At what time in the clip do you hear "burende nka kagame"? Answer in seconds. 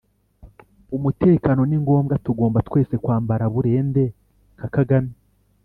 3.53-5.11